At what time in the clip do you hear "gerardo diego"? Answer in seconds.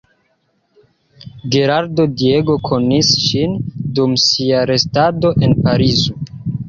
1.55-2.55